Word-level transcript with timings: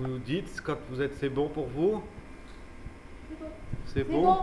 Vous 0.00 0.08
nous 0.08 0.18
dites 0.18 0.62
quand 0.64 0.78
vous 0.90 1.02
êtes 1.02 1.12
c'est 1.20 1.28
bon 1.28 1.50
pour 1.50 1.66
vous 1.66 2.00
C'est 3.84 4.02
bon. 4.02 4.22
bon. 4.22 4.36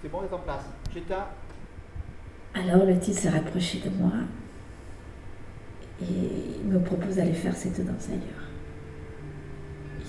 C'est 0.00 0.08
bon, 0.08 0.22
est 0.22 0.32
en 0.32 0.38
place. 0.38 0.64
J'éteins. 0.94 1.26
Alors 2.54 2.86
le 2.86 2.96
type 2.96 3.14
s'est 3.14 3.28
rapproché 3.28 3.80
de 3.80 3.90
moi 3.90 4.12
et 6.00 6.04
il 6.62 6.70
me 6.70 6.78
propose 6.80 7.16
d'aller 7.16 7.32
faire 7.32 7.56
cette 7.56 7.84
danse 7.84 8.08
ailleurs. 8.08 8.48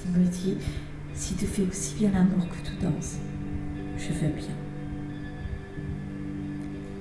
Il 0.05 0.19
me 0.21 0.25
dit, 0.27 0.57
si 1.15 1.33
tu 1.35 1.47
fais 1.47 1.63
aussi 1.63 1.95
bien 1.95 2.11
l'amour 2.11 2.47
que 2.47 2.67
tu 2.67 2.75
danses, 2.75 3.17
je 3.97 4.13
veux 4.13 4.33
bien. 4.33 4.55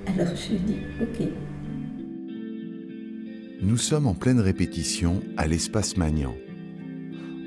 Alors 0.07 0.35
je 0.35 0.53
lui 0.53 0.59
dis, 0.59 0.79
ok. 1.03 1.27
Nous 3.61 3.77
sommes 3.77 4.07
en 4.07 4.15
pleine 4.15 4.39
répétition 4.39 5.21
à 5.37 5.45
l'espace 5.45 5.97
Magnan. 5.97 6.33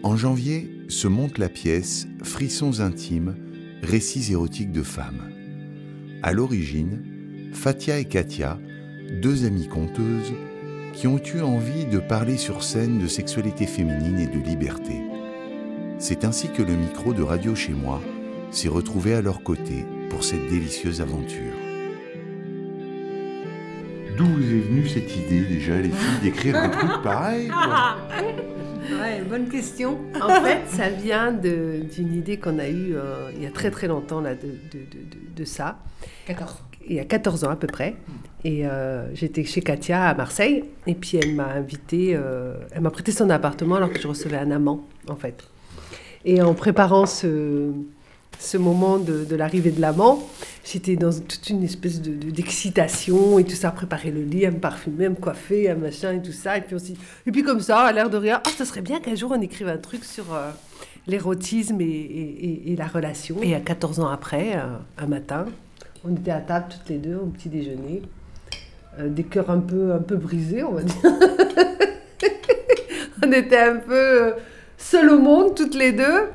En 0.05 0.19
janvier 0.19 0.71
se 0.89 1.09
monte 1.09 1.39
la 1.39 1.49
pièce 1.49 2.07
Frissons 2.23 2.81
intimes, 2.81 3.37
récits 3.83 4.33
érotiques 4.33 4.71
de 4.71 4.83
femmes. 4.83 5.33
À 6.23 6.35
l'origine, 6.35 7.51
Fatia 7.55 7.99
et 7.99 8.05
Katia, 8.05 8.59
deux 9.23 9.47
amies 9.47 9.67
conteuses, 9.67 10.35
qui 10.93 11.07
ont 11.07 11.23
eu 11.35 11.41
envie 11.41 11.87
de 11.87 11.99
parler 11.99 12.37
sur 12.37 12.63
scène 12.63 12.99
de 12.99 13.07
sexualité 13.07 13.65
féminine 13.65 14.19
et 14.19 14.27
de 14.27 14.45
liberté. 14.45 15.01
C'est 15.99 16.27
ainsi 16.27 16.49
que 16.51 16.63
le 16.63 16.75
micro 16.75 17.15
de 17.15 17.23
Radio 17.23 17.55
Chez 17.55 17.73
Moi 17.73 18.03
s'est 18.51 18.69
retrouvé 18.69 19.15
à 19.15 19.23
leur 19.23 19.43
côté 19.43 19.87
pour 20.11 20.23
cette 20.23 20.51
délicieuse 20.51 21.01
aventure. 21.01 21.55
D'où 24.19 24.27
est 24.27 24.61
venue 24.61 24.87
cette 24.87 25.17
idée 25.17 25.47
déjà, 25.47 25.81
les 25.81 25.89
filles, 25.89 26.21
d'écrire 26.23 26.57
un 26.57 26.69
truc 26.69 26.91
pareil 27.03 27.51
Ouais, 28.85 29.23
bonne 29.29 29.49
question. 29.49 29.99
En 30.21 30.29
fait, 30.45 30.61
ça 30.69 30.89
vient 30.91 31.33
d'une 31.33 32.15
idée 32.15 32.37
qu'on 32.39 32.59
a 32.59 32.69
eue 32.69 32.95
euh, 32.97 33.31
il 33.37 33.43
y 33.43 33.47
a 33.47 33.51
très 33.51 33.71
très 33.71 33.87
longtemps 33.89 34.21
là, 34.21 34.35
de, 34.35 34.41
de, 34.41 34.85
de- 34.85 35.37
de 35.37 35.45
ça. 35.45 35.79
14. 36.27 36.55
Il 36.87 36.97
y 36.97 37.01
a 37.01 37.05
14 37.05 37.45
ans 37.45 37.51
à 37.51 37.57
peu 37.57 37.67
près. 37.67 37.97
Et 38.45 38.67
euh, 38.67 39.07
j'étais 39.15 39.43
chez 39.45 39.63
Katia 39.63 40.05
à 40.09 40.15
Marseille. 40.15 40.65
Et 40.87 40.95
puis 40.95 41.17
elle 41.17 41.35
m'a 41.35 41.47
invité, 41.47 42.13
euh, 42.15 42.55
elle 42.73 42.83
m'a 42.83 42.91
prêté 42.91 43.11
son 43.11 43.31
appartement 43.31 43.77
alors 43.77 43.91
que 43.91 43.99
je 44.01 44.07
recevais 44.07 44.37
un 44.37 44.51
amant, 44.51 44.87
en 45.09 45.17
fait. 45.17 45.45
Et 46.27 46.43
en 46.43 46.53
préparant 46.55 47.07
ce, 47.07 47.71
ce 48.39 48.57
moment 48.59 48.99
de, 48.99 49.25
de 49.25 49.37
l'arrivée 49.37 49.71
de 49.71 49.81
l'amant, 49.81 50.29
j'étais 50.65 50.97
dans 50.97 51.13
toute 51.13 51.49
une 51.51 51.63
espèce 51.63 52.01
de- 52.01 52.15
de- 52.15 52.31
d'excitation 52.31 53.39
et 53.39 53.45
tout 53.45 53.55
ça, 53.55 53.69
à 53.69 53.73
préparer 53.73 54.11
le 54.11 54.23
lit, 54.23 54.47
à 54.47 54.51
me 54.51 54.59
parfumer, 54.59 55.07
à 55.07 55.11
me 55.11 55.15
coiffer, 55.15 55.69
à 55.69 55.75
machin 55.75 56.15
et 56.15 56.23
tout 56.23 56.33
ça. 56.33 56.57
Et 56.57 56.63
puis, 56.63 56.79
s'est- 56.81 56.95
et 57.27 57.33
puis 57.33 57.43
comme 57.43 57.61
ça, 57.61 57.81
à 57.81 57.93
l'air 57.93 58.11
de 58.11 58.17
rien, 58.17 58.41
ah, 58.45 58.51
ça 58.57 58.65
serait 58.65 58.81
bien 58.83 59.01
qu'un 59.01 59.15
jour 59.15 59.33
on 59.37 59.41
écrive 59.41 59.69
un 59.69 59.77
truc 59.79 60.05
sur 60.05 60.35
euh, 60.35 60.51
l'érotisme 61.07 61.81
et, 61.81 61.85
et- 61.85 62.77
la 62.77 62.87
relation. 62.87 63.37
Et 63.43 63.55
à 63.55 63.61
14 63.61 64.01
ans 64.01 64.09
après, 64.09 64.57
euh, 64.57 64.77
un 64.99 65.07
matin, 65.07 65.47
on 66.05 66.15
était 66.17 66.31
à 66.31 66.41
table 66.41 66.67
toutes 66.71 66.89
les 66.89 66.99
deux 66.99 67.17
au 67.17 67.27
petit 67.27 67.49
déjeuner, 67.49 68.03
euh, 68.99 69.09
des 69.09 69.25
cœurs 69.25 69.51
un 69.51 69.59
peu, 69.61 69.93
un 69.93 69.99
peu 69.99 70.17
brisés, 70.17 70.63
on 70.63 70.73
va 70.73 70.83
dire. 70.83 71.03
on 73.27 73.33
était 73.33 73.59
un 73.59 73.77
peu 73.77 74.35
seuls 74.79 75.11
au 75.11 75.19
monde 75.19 75.55
toutes 75.55 75.75
les 75.75 75.93
deux. 75.93 76.29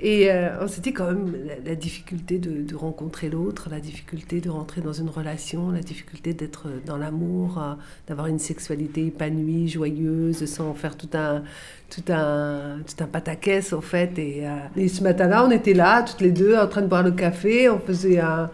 Et 0.00 0.30
euh, 0.30 0.64
dit 0.80 0.92
quand 0.92 1.06
même 1.06 1.34
la, 1.66 1.74
difficulté 1.74 2.38
de, 2.38 2.74
rencontrer 2.76 3.28
l'autre, 3.28 3.68
la 3.68 3.80
difficulté 3.80 4.40
de 4.40 4.48
rentrer 4.48 4.80
dans 4.80 4.92
une 4.92 5.08
relation, 5.10 5.70
la 5.72 5.80
difficulté 5.80 6.34
d'être 6.34 6.68
dans 6.86 6.96
l'amour, 6.96 7.58
euh, 7.58 7.74
d'avoir 8.06 8.28
une 8.28 8.38
sexualité 8.38 9.06
épanouie, 9.06 9.68
joyeuse, 9.68 10.44
sans 10.46 10.72
faire 10.74 10.96
tout 10.96 11.08
un, 11.14 11.42
tout 11.90 12.04
un, 12.12 12.78
tout 12.86 13.02
un 13.02 13.06
pataquès 13.06 13.72
en 13.72 13.80
fait. 13.80 14.16
Et, 14.18 14.46
euh, 14.46 14.56
et 14.76 14.86
ce 14.86 15.02
matin-là, 15.02 15.44
on 15.44 15.50
était 15.50 15.74
là, 15.74 16.02
toutes 16.02 16.20
les 16.20 16.30
deux, 16.32 16.56
en 16.56 16.68
train 16.68 16.82
de 16.82 16.86
boire 16.86 17.02
le 17.02 17.12
café, 17.12 17.68
on 17.68 17.80
faisait 17.80 18.20
un, 18.20 18.50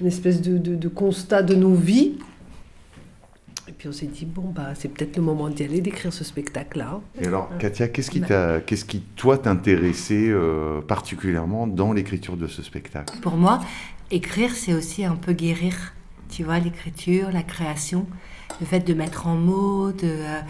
une 0.00 0.06
espèce 0.06 0.40
de- 0.40 0.58
de 0.58 0.88
constat 0.88 1.42
de 1.42 1.56
nos 1.56 1.74
vies. 1.74 2.18
Et 3.76 3.78
puis 3.80 3.88
on 3.90 3.92
s'est 3.92 4.06
dit, 4.06 4.24
bon, 4.24 4.48
bah, 4.54 4.68
c'est 4.74 4.88
peut-être 4.88 5.16
le 5.18 5.22
moment 5.22 5.50
d'y 5.50 5.62
aller, 5.62 5.82
d'écrire 5.82 6.10
ce 6.10 6.24
spectacle-là. 6.24 7.02
Et 7.20 7.26
alors, 7.26 7.50
Katia, 7.58 7.88
qu'est-ce 7.88 8.10
qui, 8.10 8.22
t'a, 8.22 8.60
qu'est-ce 8.62 8.86
qui 8.86 9.00
toi, 9.16 9.36
t'intéressait 9.36 10.30
euh, 10.30 10.80
particulièrement 10.80 11.66
dans 11.66 11.92
l'écriture 11.92 12.38
de 12.38 12.46
ce 12.46 12.62
spectacle? 12.62 13.14
Pour 13.20 13.36
moi, 13.36 13.60
écrire, 14.10 14.52
c'est 14.54 14.72
aussi 14.72 15.04
un 15.04 15.14
peu 15.16 15.34
guérir. 15.34 15.92
Tu 16.30 16.42
vois, 16.42 16.58
l'écriture, 16.58 17.30
la 17.30 17.42
création, 17.42 18.06
le 18.60 18.64
fait 18.66 18.80
de 18.80 18.94
mettre 18.94 19.26
en 19.26 19.34
mots, 19.34 19.92
de, 19.92 20.04
euh, 20.04 20.40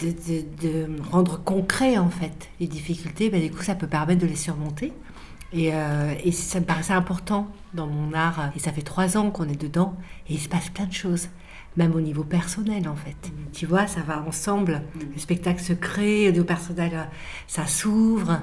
de, 0.00 0.08
de- 0.08 0.86
de 0.96 1.02
rendre 1.12 1.40
concret, 1.44 1.96
en 1.96 2.10
fait, 2.10 2.48
les 2.58 2.66
difficultés, 2.66 3.30
ben, 3.30 3.40
du 3.40 3.52
coup, 3.52 3.62
ça 3.62 3.76
peut 3.76 3.86
permettre 3.86 4.20
de 4.22 4.26
les 4.26 4.34
surmonter. 4.34 4.92
Et, 5.52 5.70
euh, 5.72 6.12
et 6.24 6.32
ça 6.32 6.58
me 6.58 6.64
paraissait 6.64 6.92
important 6.92 7.46
dans 7.72 7.86
mon 7.86 8.12
art. 8.14 8.50
Et 8.56 8.58
ça 8.58 8.72
fait 8.72 8.82
trois 8.82 9.16
ans 9.16 9.30
qu'on 9.30 9.48
est 9.48 9.60
dedans, 9.60 9.94
et 10.28 10.32
il 10.34 10.40
se 10.40 10.48
passe 10.48 10.70
plein 10.70 10.86
de 10.86 10.92
choses. 10.92 11.28
Même 11.76 11.94
au 11.94 12.00
niveau 12.00 12.22
personnel, 12.24 12.88
en 12.88 12.94
fait. 12.96 13.16
Tu 13.52 13.66
vois, 13.66 13.86
ça 13.86 14.00
va 14.00 14.22
ensemble. 14.26 14.82
Le 15.14 15.18
spectacle 15.20 15.60
se 15.60 15.72
crée, 15.72 16.28
au 16.28 16.32
niveau 16.32 16.44
personnel, 16.44 17.08
ça 17.48 17.66
s'ouvre. 17.66 18.40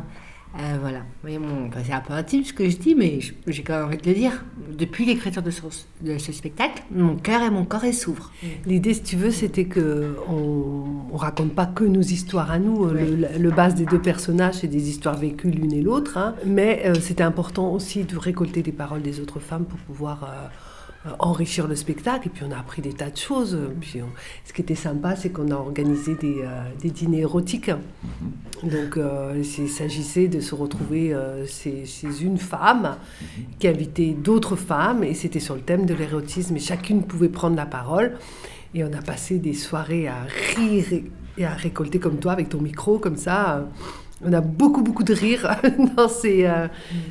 Euh, 0.60 0.78
voilà. 0.82 1.00
Mon- 1.40 1.68
enfin, 1.68 1.80
c'est 1.86 1.94
un 1.94 2.02
peu 2.02 2.12
intime 2.12 2.44
ce 2.44 2.52
que 2.52 2.68
je 2.70 2.76
dis, 2.76 2.94
mais 2.94 3.20
j'ai 3.48 3.64
quand 3.64 3.74
même 3.78 3.86
envie 3.86 3.96
de 3.96 4.06
le 4.10 4.14
dire. 4.14 4.44
Depuis 4.78 5.06
l'écriture 5.06 5.42
de 5.42 5.50
ce, 5.50 5.62
de 6.02 6.18
ce 6.18 6.34
spectacle, 6.34 6.84
mon 6.94 7.16
cœur 7.16 7.42
et 7.42 7.50
mon 7.50 7.64
corps 7.64 7.86
s'ouvrent. 7.94 8.34
L'idée, 8.66 8.94
si 8.94 9.02
tu 9.02 9.16
veux, 9.16 9.32
c'était 9.32 9.64
que 9.64 10.14
on, 10.28 10.84
on 11.14 11.16
raconte 11.16 11.54
pas 11.56 11.68
que 11.68 11.86
nos 11.86 12.02
histoires 12.02 12.52
à 12.52 12.60
nous. 12.60 12.84
Le, 12.90 13.16
le- 13.16 13.28
le 13.40 13.50
base 13.52 13.76
des 13.76 13.86
deux 13.86 14.02
personnages, 14.02 14.56
c'est 14.56 14.68
des 14.68 14.90
histoires 14.90 15.16
vécues 15.16 15.52
l'une 15.52 15.72
et 15.72 15.82
l'autre. 15.82 16.18
hein. 16.18 16.36
Mais 16.46 16.84
euh, 16.86 16.96
c'était 16.96 17.24
important 17.24 17.72
aussi 17.72 18.04
de 18.04 18.18
récolter 18.18 18.62
les 18.62 18.74
paroles 18.74 19.02
des 19.04 19.22
autres 19.22 19.40
femmes 19.40 19.64
pour 19.64 19.80
pouvoir 19.80 20.26
euh, 20.26 20.48
enrichir 21.20 21.68
le 21.68 21.76
spectacle. 21.76 22.28
Et 22.28 22.30
puis 22.32 22.44
on 22.48 22.52
a 22.52 22.58
appris 22.60 22.82
des 22.82 22.94
tas 22.94 23.10
de 23.10 23.18
choses. 23.18 23.58
Puis 23.80 24.02
on- 24.02 24.10
ce 24.46 24.54
qui 24.54 24.62
était 24.62 24.76
sympa, 24.76 25.16
c'est 25.16 25.30
qu'on 25.30 25.50
a 25.52 25.56
organisé 25.56 26.16
des, 26.16 26.42
euh, 26.44 26.62
des 26.82 26.92
dîners 26.92 27.22
érotiques. 27.22 27.72
Donc 28.64 28.98
euh, 28.98 29.42
c'est- 29.44 29.64
il 29.64 29.70
s'agissait 29.70 30.28
de 30.28 30.40
se 30.40 30.54
retrouver 30.54 31.14
euh, 31.14 31.46
chez, 31.48 31.86
chez 31.86 32.22
une 32.22 32.38
femme 32.38 32.98
qui 33.60 33.68
invitait 33.68 34.12
d'autres 34.18 34.56
femmes 34.56 35.04
et 35.04 35.14
c'était 35.16 35.40
sur 35.40 35.56
le 35.56 35.62
thème 35.62 35.86
de 35.86 35.94
l'érotisme 35.96 36.56
et 36.56 36.60
chacune 36.60 37.04
pouvait 37.04 37.30
prendre 37.30 37.56
la 37.56 37.66
parole 37.66 38.18
et 38.76 38.84
on 38.84 38.94
a 38.94 39.02
passé 39.02 39.40
des 39.40 39.54
soirées 39.54 40.08
à 40.08 40.18
rire 40.56 40.86
et, 41.38 41.44
à 41.44 41.54
récolter 41.56 41.98
comme 42.00 42.18
toi 42.20 42.34
avec 42.34 42.50
ton 42.50 42.62
micro 42.62 43.00
comme 43.00 43.18
ça. 43.18 43.68
On 44.24 44.32
a 44.34 44.42
beaucoup 44.42 44.84
beaucoup 44.84 45.04
de 45.04 45.14
rire 45.16 45.50
dans, 45.98 46.08
ces, 46.08 46.46
euh, 46.46 46.68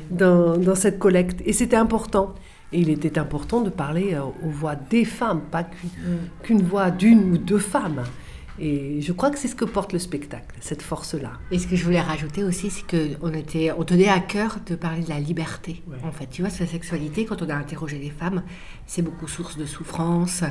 dans, 0.09 0.55
dans 0.57 0.75
cette 0.75 0.99
collecte 0.99 1.41
et 1.45 1.51
c'était 1.51 1.75
important. 1.75 2.33
Et 2.73 2.79
il 2.79 2.89
était 2.89 3.19
important 3.19 3.61
de 3.61 3.69
parler 3.69 4.13
euh, 4.13 4.23
aux 4.23 4.49
voix 4.49 4.75
des 4.75 5.05
femmes, 5.05 5.41
pas 5.51 5.63
qu'une 5.63 5.89
qu'une 6.41 6.61
voix 6.61 6.89
d'une 6.89 7.33
ou 7.33 7.37
deux 7.37 7.57
femmes. 7.57 8.03
Et 8.59 9.01
je 9.01 9.11
crois 9.11 9.31
que 9.31 9.39
c'est 9.39 9.47
ce 9.47 9.55
que 9.55 9.65
porte 9.65 9.93
le 9.93 9.99
spectacle, 9.99 10.55
cette 10.59 10.81
force-là. 10.81 11.33
Et 11.51 11.59
ce 11.59 11.67
que 11.67 11.75
je 11.75 11.83
voulais 11.83 12.01
rajouter 12.01 12.43
aussi, 12.43 12.69
c'est 12.69 12.83
qu'on 12.85 13.33
était, 13.33 13.71
on 13.71 13.83
tenait 13.83 14.09
à 14.09 14.19
cœur 14.19 14.57
de 14.65 14.75
parler 14.75 15.03
de 15.03 15.09
la 15.09 15.19
liberté. 15.19 15.81
En 16.03 16.11
fait, 16.11 16.27
tu 16.29 16.41
vois, 16.41 16.51
sur 16.51 16.65
la 16.65 16.71
sexualité, 16.71 17.25
quand 17.25 17.41
on 17.41 17.49
a 17.49 17.55
interrogé 17.55 17.97
les 17.97 18.09
femmes, 18.09 18.43
c'est 18.85 19.01
beaucoup 19.01 19.27
source 19.27 19.57
de 19.57 19.65
souffrance, 19.65 20.43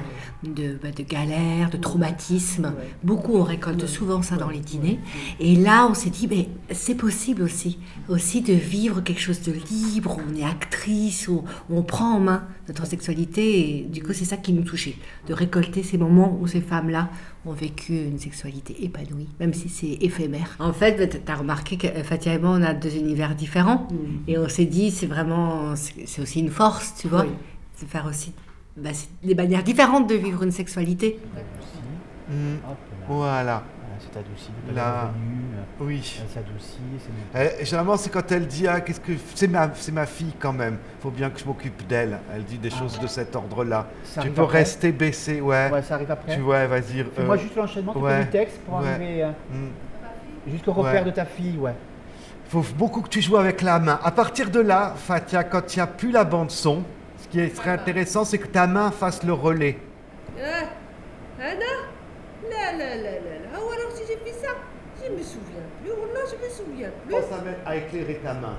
de, 0.43 0.79
bah, 0.83 0.91
de 0.91 1.03
galère, 1.03 1.71
de 1.71 1.77
traumatisme. 1.77 2.73
Beaucoup, 3.03 3.37
on 3.37 3.43
récolte 3.43 3.87
souvent 3.87 4.23
ça 4.23 4.37
dans 4.37 4.49
les 4.49 4.61
dîners. 4.61 4.99
Et 5.39 5.57
là, 5.57 5.87
on 5.89 5.95
s'est 5.95 6.11
dit, 6.11 6.27
mais 6.29 6.49
c'est 6.71 6.95
possible 6.95 7.43
aussi, 7.43 7.79
aussi 8.09 8.41
de 8.41 8.55
vivre 8.55 9.01
quelque 9.03 9.21
chose 9.21 9.43
de 9.43 9.53
libre. 9.53 10.19
où 10.19 10.23
On 10.31 10.37
est 10.37 10.45
actrice, 10.45 11.29
où 11.29 11.45
on 11.69 11.83
prend 11.83 12.17
en 12.17 12.21
main 12.21 12.49
notre 12.69 12.87
sexualité. 12.87 13.79
Et 13.79 13.83
du 13.83 14.03
coup, 14.03 14.13
c'est 14.13 14.25
ça 14.25 14.37
qui 14.37 14.53
nous 14.53 14.63
touchait, 14.63 14.97
de 15.29 15.35
récolter 15.35 15.83
ces 15.83 15.99
moments 15.99 16.39
où 16.41 16.47
ces 16.47 16.61
femmes-là 16.61 17.11
ont 17.47 17.53
vécu 17.53 17.95
une 17.95 18.19
sexualité 18.19 18.85
épanouie, 18.85 19.29
même 19.39 19.55
si 19.55 19.69
c'est 19.69 19.97
éphémère. 20.01 20.57
En 20.59 20.73
fait, 20.73 21.23
tu 21.25 21.33
as 21.33 21.37
remarqué 21.37 21.77
que 21.79 21.87
euh, 21.87 22.05
Fatia 22.05 22.35
et 22.35 22.39
moi, 22.39 22.51
on 22.51 22.63
a 22.63 22.75
deux 22.75 22.95
univers 22.97 23.35
différents. 23.35 23.89
Et 24.29 24.37
on 24.39 24.49
s'est 24.49 24.67
dit, 24.67 24.91
c'est 24.91 25.07
vraiment, 25.07 25.75
c'est 25.77 26.07
c'est 26.07 26.21
aussi 26.23 26.41
une 26.41 26.51
force, 26.51 26.95
tu 27.01 27.09
vois, 27.09 27.23
Oui. 27.23 27.31
de 27.83 27.87
faire 27.87 28.07
aussi 28.07 28.33
bah, 28.77 28.91
c'est 28.93 29.09
des 29.23 29.35
manières 29.35 29.63
différentes 29.63 30.09
de 30.09 30.15
vivre 30.15 30.43
une 30.43 30.53
sexualité. 30.53 31.19
Mm. 32.29 32.33
Voilà. 33.09 33.65
C'est 34.01 34.19
adouci. 34.19 34.51
Là. 34.75 35.11
revenu, 35.13 35.55
Oui. 35.81 36.21
elle 36.23 36.29
s'adoucit. 36.29 36.79
c'est 37.35 37.61
Eh, 37.61 37.65
généralement, 37.65 37.97
c'est 37.97 38.11
quand 38.11 38.33
elle 38.33 38.47
dit 38.47 38.67
ah, 38.67 38.81
qu'est-ce 38.81 39.01
que 39.01 39.13
c'est 39.35 39.47
ma, 39.49 39.71
c'est 39.75 39.93
ma 39.93 40.07
fille 40.07 40.33
quand 40.39 40.53
même. 40.53 40.79
Faut 41.01 41.11
bien 41.11 41.31
que 41.31 41.39
je 41.39 41.45
m'occupe 41.45 41.87
d'elle. 41.87 42.19
Elle 42.35 42.45
dit 42.45 42.59
des 42.59 42.71
choses 42.71 42.99
de 42.99 43.07
cet 43.07 43.37
ordre-là. 43.37 43.87
Ça 44.05 44.23
Tu 44.23 44.31
peux 44.31 44.43
après 44.43 44.59
rester 44.59 44.93
baissé, 44.93 45.41
ouais. 45.41 45.71
Ouais, 45.71 45.83
ça 45.83 45.95
arrive 45.95 46.11
après. 46.11 46.35
Tu 46.35 46.41
vois, 46.41 46.67
vas-y. 46.67 47.05
Fais-moi 47.15 47.37
euh, 47.37 47.39
juste 47.39 47.57
l'enchaînement, 47.57 47.93
tu 47.93 47.99
ouais, 47.99 48.25
du 48.25 48.31
texte 48.31 48.59
pour 48.67 48.79
ouais. 48.81 48.89
arriver 48.89 49.23
euh, 49.25 49.31
mm. 49.53 50.51
jusqu'au 50.51 50.73
repère 50.73 51.03
Ouais. 51.03 51.05
de 51.05 51.11
ta 51.11 51.25
fille, 51.27 51.59
ouais. 51.59 51.75
faut 52.49 52.65
beaucoup 52.77 53.03
que 53.03 53.09
tu 53.09 53.21
joues 53.21 53.37
avec 53.37 53.61
la 53.63 53.79
main. 53.79 54.01
À 54.03 54.11
partir 54.11 54.51
de 54.51 54.61
là, 54.61 54.95
Fatia, 54.97 55.45
quand 55.45 55.75
il 55.75 55.79
n'y 55.79 55.83
a 55.83 55.87
plus 55.87 56.11
la 56.11 56.25
bande 56.25 56.51
son, 56.51 56.83
ce 57.23 57.29
qui 57.29 57.55
serait 57.55 57.71
intéressant, 57.71 58.25
c'est 58.25 58.39
que 58.39 58.49
ta 58.49 58.67
main 58.67 58.91
fasse 58.91 59.23
le 59.23 59.33
relais. 59.35 59.79
Ah, 60.43 60.65
Anna 61.43 61.65
Là, 62.49 62.73
là, 62.73 62.97
là, 62.97 62.97
là, 62.97 63.35
là. 63.43 63.59
Oh, 63.59 63.71
alors 63.73 63.93
si 63.93 64.03
j'ai 64.07 64.17
fait 64.17 64.39
ça, 64.39 64.55
je 65.03 65.11
me 65.13 65.23
souviens 65.23 65.63
plus. 65.83 65.91
Oh 65.93 66.07
là, 66.15 66.21
je 66.27 66.45
me 66.45 66.51
souviens 66.51 66.91
plus. 67.05 67.15
Pense 67.15 67.25
à, 67.67 67.77
éclairer 67.77 68.21
ta 68.23 68.35
main 68.35 68.57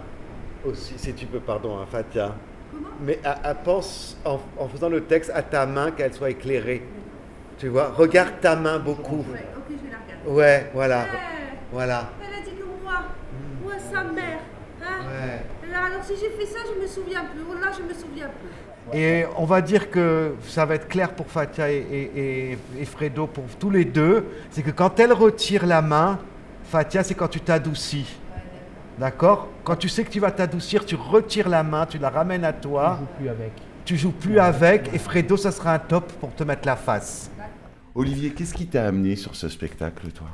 aussi, 0.65 0.93
si 0.97 1.13
tu 1.13 1.25
peux, 1.25 1.39
pardon, 1.39 1.77
hein, 1.79 1.85
Fatia. 1.89 2.35
Comment? 2.71 2.89
Mais 3.01 3.19
à, 3.23 3.55
pense, 3.55 4.17
en, 4.23 4.39
en, 4.57 4.67
faisant 4.67 4.89
le 4.89 5.03
texte, 5.03 5.31
à 5.33 5.41
ta 5.41 5.65
main 5.65 5.91
qu'elle 5.91 6.13
soit 6.13 6.29
éclairée. 6.29 6.83
Tu 7.57 7.67
vois, 7.67 7.89
regarde 7.89 8.39
ta 8.39 8.55
main 8.55 8.79
beaucoup. 8.79 9.25
Ouais, 9.31 9.45
ok, 9.55 9.63
je 9.69 9.85
vais 9.85 9.91
la 9.91 9.97
regarder. 9.97 10.29
Ouais, 10.29 10.71
voilà. 10.73 10.99
Ouais. 10.99 11.07
Voilà. 11.71 12.09
Elle 12.21 12.39
a 12.39 12.43
dit 12.43 12.55
que 12.55 12.63
moi, 12.83 13.03
moi, 13.63 13.73
sa 13.91 14.03
mère. 14.03 14.39
Hein 14.81 15.05
Ouais. 15.05 15.69
alors, 15.69 15.85
alors, 15.85 16.03
si 16.03 16.13
j'ai 16.15 16.29
fait 16.29 16.45
ça, 16.45 16.59
je 16.67 16.81
me 16.81 16.87
souviens 16.87 17.25
plus. 17.25 17.41
Oh 17.49 17.53
là, 17.53 17.71
je 17.75 17.83
me 17.83 17.93
souviens 17.93 18.29
plus. 18.29 18.70
Et 18.93 19.25
on 19.38 19.45
va 19.45 19.61
dire 19.61 19.89
que 19.89 20.33
ça 20.47 20.65
va 20.65 20.75
être 20.75 20.88
clair 20.88 21.13
pour 21.13 21.27
Fatia 21.27 21.71
et, 21.71 21.77
et, 22.15 22.57
et 22.79 22.85
Fredo, 22.85 23.27
pour 23.27 23.45
tous 23.57 23.69
les 23.69 23.85
deux, 23.85 24.25
c'est 24.49 24.61
que 24.61 24.71
quand 24.71 24.99
elle 24.99 25.13
retire 25.13 25.65
la 25.65 25.81
main, 25.81 26.19
Fatia, 26.65 27.03
c'est 27.03 27.15
quand 27.15 27.29
tu 27.29 27.39
t'adoucis. 27.39 28.17
D'accord? 28.99 29.47
Quand 29.63 29.77
tu 29.77 29.89
sais 29.89 30.03
que 30.03 30.09
tu 30.09 30.19
vas 30.19 30.31
t'adoucir, 30.31 30.85
tu 30.85 30.95
retires 30.95 31.49
la 31.49 31.63
main, 31.63 31.85
tu 31.85 31.97
la 31.97 32.09
ramènes 32.09 32.43
à 32.43 32.53
toi. 32.53 32.99
Tu 32.99 33.05
joues 33.05 33.17
plus 33.17 33.29
avec. 33.29 33.51
Tu 33.83 33.97
joues 33.97 34.11
plus 34.11 34.39
avec, 34.39 34.93
et 34.93 34.99
Fredo, 34.99 35.38
ça 35.38 35.51
sera 35.51 35.73
un 35.73 35.79
top 35.79 36.11
pour 36.13 36.33
te 36.35 36.43
mettre 36.43 36.67
la 36.67 36.75
face. 36.75 37.31
Olivier, 37.95 38.29
qu'est-ce 38.29 38.53
qui 38.53 38.67
t'a 38.67 38.85
amené 38.85 39.15
sur 39.15 39.35
ce 39.35 39.49
spectacle, 39.49 40.11
toi? 40.11 40.27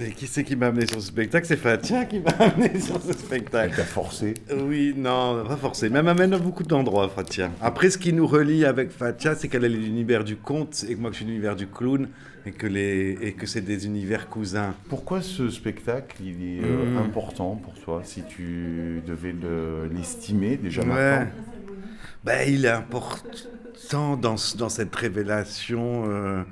Et 0.00 0.10
qui 0.12 0.26
c'est 0.26 0.44
qui 0.44 0.54
m'a 0.54 0.66
amené 0.66 0.86
sur 0.86 1.00
ce 1.00 1.08
spectacle? 1.08 1.46
C'est 1.46 1.56
Fatia 1.56 2.04
qui 2.04 2.20
m'a 2.20 2.30
amené 2.38 2.78
sur 2.78 3.00
ce 3.02 3.12
spectacle. 3.12 3.74
T'as 3.76 3.84
forcé 3.84 4.34
Oui, 4.66 4.94
non, 4.96 5.44
pas 5.46 5.56
forcé. 5.56 5.88
Mais 5.88 5.98
elle 5.98 6.04
m'amène 6.04 6.34
à 6.34 6.38
beaucoup 6.38 6.62
d'endroits, 6.62 7.08
Fatia. 7.08 7.50
Après, 7.60 7.90
ce 7.90 7.98
qui 7.98 8.12
nous 8.12 8.26
relie 8.26 8.64
avec 8.64 8.90
Fatia, 8.90 9.34
c'est 9.34 9.48
qu'elle 9.48 9.64
est 9.64 9.68
l'univers 9.68 10.24
du 10.24 10.36
conte 10.36 10.84
et 10.88 10.94
que 10.94 11.00
moi, 11.00 11.10
je 11.10 11.16
suis 11.16 11.24
l'univers 11.24 11.56
du 11.56 11.66
clown 11.66 12.08
et 12.46 12.52
que, 12.52 12.66
les... 12.66 13.18
et 13.22 13.32
que 13.32 13.46
c'est 13.46 13.62
des 13.62 13.86
univers 13.86 14.28
cousins. 14.28 14.74
Pourquoi 14.88 15.22
ce 15.22 15.48
spectacle, 15.48 16.16
il 16.22 16.58
est 16.58 16.64
euh, 16.64 16.94
mmh. 16.94 16.98
important 16.98 17.56
pour 17.56 17.74
toi, 17.74 18.02
si 18.04 18.22
tu 18.22 19.02
devais 19.06 19.34
l'estimer 19.90 20.56
déjà 20.58 20.84
maintenant? 20.84 21.30
Ben, 22.24 22.48
Il 22.48 22.66
est 22.66 22.70
important 22.70 24.16
dans, 24.16 24.36
dans 24.56 24.68
cette 24.68 24.94
révélation... 24.94 26.04
Euh, 26.08 26.42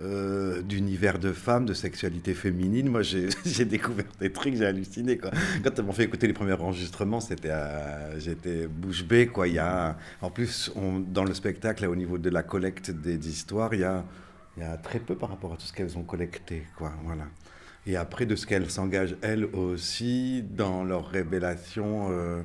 euh, 0.00 0.60
d'univers 0.62 1.18
de 1.18 1.32
femmes, 1.32 1.64
de 1.64 1.72
sexualité 1.72 2.34
féminine. 2.34 2.88
Moi, 2.88 3.02
j'ai 3.02 3.28
découvert 3.64 4.04
des 4.20 4.30
trucs, 4.30 4.54
j'ai 4.54 4.66
halluciné. 4.66 5.16
Quoi. 5.16 5.30
Quand 5.64 5.82
m'ont 5.82 5.92
fait 5.92 6.04
écouter 6.04 6.26
les 6.26 6.32
premiers 6.32 6.52
enregistrements, 6.52 7.20
c'était, 7.20 7.52
j'étais 8.18 8.66
bouche 8.66 9.04
bée. 9.04 9.26
Quoi. 9.26 9.48
Il 9.48 9.54
y 9.54 9.58
a, 9.58 9.96
en 10.20 10.30
plus, 10.30 10.70
dans 11.08 11.24
le 11.24 11.34
spectacle, 11.34 11.86
au 11.86 11.96
niveau 11.96 12.18
de 12.18 12.30
la 12.30 12.42
collecte 12.42 12.90
des, 12.90 13.28
histoires, 13.28 13.72
il 13.72 13.80
y, 13.80 13.84
a, 13.84 14.04
il 14.56 14.62
y 14.62 14.66
a 14.66 14.76
très 14.76 14.98
peu 14.98 15.14
par 15.14 15.30
rapport 15.30 15.54
à 15.54 15.56
tout 15.56 15.66
ce 15.66 15.72
qu'elles 15.72 15.96
ont 15.96 16.04
collecté. 16.04 16.64
Quoi. 16.76 16.92
Voilà. 17.04 17.24
Et 17.86 17.96
après, 17.96 18.26
de 18.26 18.36
ce 18.36 18.46
qu'elles 18.46 18.70
s'engagent, 18.70 19.16
elles 19.22 19.44
aussi, 19.44 20.42
dans 20.42 20.84
leur 20.84 21.08
révélation. 21.08 22.08
Euh, 22.10 22.42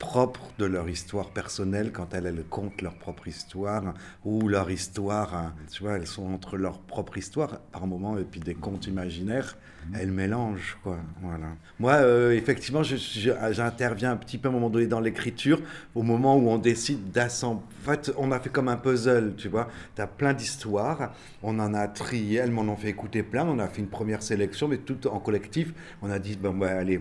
propre 0.00 0.40
de 0.58 0.64
leur 0.64 0.88
histoire 0.88 1.28
personnelle 1.28 1.92
quand 1.92 2.14
elles, 2.14 2.26
elles 2.26 2.42
content 2.42 2.74
leur 2.82 2.94
propre 2.94 3.28
histoire 3.28 3.94
ou 4.24 4.48
leur 4.48 4.70
histoire, 4.70 5.36
hein. 5.36 5.54
tu 5.70 5.82
vois, 5.82 5.96
elles 5.96 6.06
sont 6.06 6.32
entre 6.32 6.56
leur 6.56 6.78
propre 6.78 7.18
histoire 7.18 7.60
par 7.70 7.86
moment 7.86 8.16
et 8.18 8.24
puis 8.24 8.40
des 8.40 8.54
contes 8.54 8.86
imaginaires, 8.86 9.56
mmh. 9.56 9.94
elles 10.00 10.10
mélangent 10.10 10.78
quoi, 10.82 10.96
voilà. 11.20 11.48
Moi, 11.78 11.92
euh, 11.92 12.32
effectivement, 12.32 12.82
j'interviens 12.82 14.12
un 14.12 14.16
petit 14.16 14.38
peu 14.38 14.48
à 14.48 14.50
un 14.50 14.54
moment 14.54 14.70
donné 14.70 14.86
dans 14.86 15.00
l'écriture 15.00 15.60
au 15.94 16.02
moment 16.02 16.34
où 16.36 16.48
on 16.48 16.58
décide 16.58 17.10
d'assembler. 17.10 17.62
En 17.82 17.90
fait, 17.90 18.10
on 18.16 18.32
a 18.32 18.40
fait 18.40 18.50
comme 18.50 18.68
un 18.68 18.76
puzzle, 18.78 19.34
tu 19.36 19.48
vois. 19.48 19.68
Tu 19.96 20.00
as 20.00 20.06
plein 20.06 20.32
d'histoires, 20.32 21.12
on 21.42 21.58
en 21.58 21.74
a 21.74 21.88
trié, 21.88 22.38
elles 22.38 22.50
m'en 22.50 22.62
ont 22.62 22.76
fait 22.76 22.88
écouter 22.88 23.22
plein, 23.22 23.46
on 23.46 23.58
a 23.58 23.68
fait 23.68 23.80
une 23.80 23.88
première 23.88 24.22
sélection, 24.22 24.66
mais 24.66 24.78
tout 24.78 25.06
en 25.08 25.20
collectif. 25.20 25.74
On 26.00 26.10
a 26.10 26.18
dit, 26.18 26.36
bon, 26.36 26.54
bah, 26.54 26.70
allez, 26.70 27.00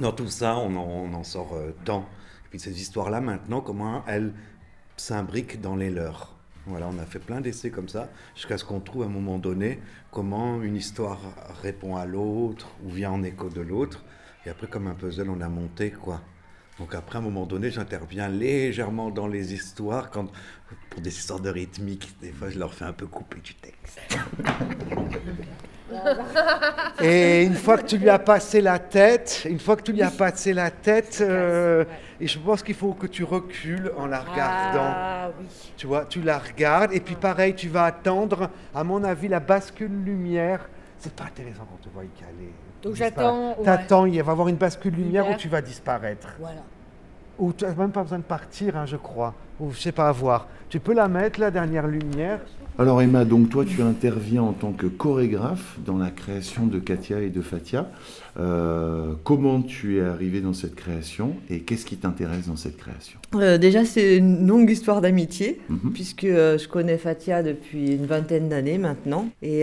dans 0.00 0.12
tout 0.12 0.28
ça, 0.28 0.56
on 0.56 0.76
en, 0.76 1.24
sort 1.24 1.54
euh, 1.54 1.74
tant. 1.84 2.08
Et 2.46 2.48
puis 2.50 2.60
ces 2.60 2.80
histoires-là, 2.80 3.20
maintenant, 3.20 3.60
comment 3.60 4.04
elles 4.06 4.32
s'imbriquent 4.96 5.60
dans 5.60 5.76
les 5.76 5.90
leurs. 5.90 6.34
Voilà, 6.66 6.88
on 6.88 6.98
a 6.98 7.06
fait 7.06 7.20
plein 7.20 7.40
d'essais 7.40 7.70
comme 7.70 7.88
ça, 7.88 8.08
jusqu'à 8.34 8.58
ce 8.58 8.64
qu'on 8.64 8.80
trouve 8.80 9.02
à 9.02 9.06
un 9.06 9.10
moment 9.10 9.38
donné 9.38 9.80
comment 10.10 10.60
une 10.62 10.74
histoire 10.74 11.20
répond 11.62 11.94
à 11.94 12.06
l'autre 12.06 12.68
ou 12.84 12.90
vient 12.90 13.12
en 13.12 13.22
écho 13.22 13.48
de 13.48 13.60
l'autre. 13.60 14.04
Et 14.44 14.50
après, 14.50 14.66
comme 14.66 14.88
un 14.88 14.94
puzzle, 14.94 15.30
on 15.30 15.40
a 15.40 15.48
monté 15.48 15.90
quoi. 15.92 16.22
Donc 16.78 16.94
après, 16.94 17.16
à 17.16 17.20
un 17.20 17.24
moment 17.24 17.46
donné, 17.46 17.70
j'interviens 17.70 18.28
légèrement 18.28 19.10
dans 19.10 19.28
les 19.28 19.54
histoires, 19.54 20.10
quand, 20.10 20.30
pour 20.90 21.00
des 21.00 21.16
histoires 21.16 21.40
de 21.40 21.50
rythmique, 21.50 22.14
des 22.20 22.32
fois, 22.32 22.50
je 22.50 22.58
leur 22.58 22.74
fais 22.74 22.84
un 22.84 22.92
peu 22.92 23.06
couper 23.06 23.40
du 23.40 23.54
texte. 23.54 24.00
Et 27.00 27.44
une 27.44 27.54
fois 27.54 27.78
que 27.78 27.86
tu 27.86 27.98
lui 27.98 28.08
as 28.08 28.18
passé 28.18 28.60
la 28.60 28.78
tête, 28.78 29.46
une 29.48 29.58
fois 29.58 29.76
que 29.76 29.82
tu 29.82 29.92
lui 29.92 30.02
as 30.02 30.10
passé 30.10 30.52
la 30.52 30.70
tête, 30.70 31.18
euh, 31.20 31.84
et 32.20 32.26
je 32.26 32.38
pense 32.38 32.62
qu'il 32.62 32.74
faut 32.74 32.92
que 32.92 33.06
tu 33.06 33.24
recules 33.24 33.92
en 33.96 34.06
la 34.06 34.20
regardant. 34.20 34.80
Ah, 34.82 35.30
oui. 35.38 35.46
Tu 35.76 35.86
vois, 35.86 36.04
tu 36.04 36.22
la 36.22 36.38
regardes, 36.38 36.92
et 36.92 37.00
puis 37.00 37.14
pareil, 37.14 37.54
tu 37.54 37.68
vas 37.68 37.84
attendre, 37.84 38.50
à 38.74 38.84
mon 38.84 39.04
avis, 39.04 39.28
la 39.28 39.40
bascule 39.40 40.04
lumière. 40.04 40.68
C'est 40.98 41.14
pas 41.14 41.24
intéressant 41.24 41.66
quand 41.70 41.78
tu 41.82 41.88
vois 41.90 42.04
y 42.04 42.08
caler. 42.08 42.52
Donc 42.82 42.94
j'attends. 42.94 43.54
T'attends, 43.62 44.06
il 44.06 44.22
va 44.22 44.30
y 44.30 44.32
avoir 44.32 44.48
une 44.48 44.56
bascule 44.56 44.94
lumière, 44.94 45.28
où 45.28 45.34
tu 45.34 45.48
vas 45.48 45.60
disparaître. 45.60 46.28
Voilà. 46.38 46.62
Ou 47.38 47.52
tu 47.52 47.64
n'as 47.64 47.74
même 47.74 47.90
pas 47.92 48.02
besoin 48.02 48.18
de 48.18 48.24
partir, 48.24 48.76
hein, 48.76 48.86
je 48.86 48.96
crois. 48.96 49.34
Ou 49.60 49.72
je 49.72 49.78
sais 49.80 49.92
pas, 49.92 50.08
à 50.08 50.12
voir. 50.12 50.48
Tu 50.68 50.80
peux 50.80 50.94
la 50.94 51.08
mettre, 51.08 51.38
la 51.40 51.50
dernière 51.50 51.86
lumière. 51.86 52.40
Alors 52.78 53.00
Emma, 53.00 53.24
donc 53.24 53.48
toi 53.48 53.64
tu 53.64 53.80
interviens 53.80 54.42
en 54.42 54.52
tant 54.52 54.72
que 54.72 54.86
chorégraphe 54.86 55.78
dans 55.86 55.96
la 55.96 56.10
création 56.10 56.66
de 56.66 56.78
Katia 56.78 57.20
et 57.22 57.30
de 57.30 57.40
Fatia. 57.40 57.88
Euh, 58.38 59.14
comment 59.24 59.62
tu 59.62 59.96
es 59.96 60.02
arrivée 60.02 60.42
dans 60.42 60.52
cette 60.52 60.74
création 60.74 61.36
et 61.48 61.60
qu'est-ce 61.60 61.86
qui 61.86 61.96
t'intéresse 61.96 62.48
dans 62.48 62.56
cette 62.56 62.76
création? 62.76 63.18
Euh, 63.34 63.56
Déjà 63.56 63.86
c'est 63.86 64.18
une 64.18 64.46
longue 64.46 64.68
histoire 64.68 65.00
d'amitié 65.00 65.58
Mhm. 65.70 65.92
puisque 65.94 66.24
euh, 66.24 66.58
je 66.58 66.68
connais 66.68 66.98
Fatia 66.98 67.42
depuis 67.42 67.94
une 67.94 68.04
vingtaine 68.04 68.50
d'années 68.50 68.76
maintenant 68.76 69.28
et 69.40 69.60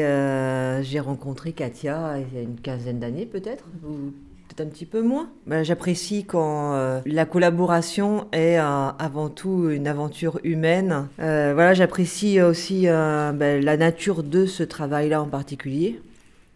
j'ai 0.82 1.00
rencontré 1.00 1.52
Katia 1.52 2.16
il 2.18 2.36
y 2.36 2.40
a 2.40 2.44
une 2.44 2.56
quinzaine 2.60 2.98
d'années 3.00 3.28
peut-être 3.28 3.66
ou 3.88 4.12
peut-être 4.54 4.68
un 4.68 4.70
petit 4.70 4.86
peu 4.86 5.02
moins. 5.02 5.30
Ben, 5.48 5.64
J'apprécie 5.64 6.26
quand 6.26 7.02
la 7.06 7.26
collaboration 7.26 8.28
est 8.32 8.58
avant 8.58 9.30
tout 9.30 9.70
une 9.70 9.88
aventure 9.88 10.40
humaine. 10.44 11.08
voilà, 11.18 11.74
j'apprécie 11.74 12.42
aussi 12.42 12.86
ben, 12.86 13.64
la 13.64 13.78
nature 13.78 14.24
de 14.24 14.46
ce 14.46 14.64
travail-là 14.64 15.22
en 15.22 15.28
particulier 15.28 16.00